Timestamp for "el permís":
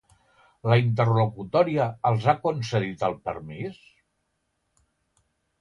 3.09-3.79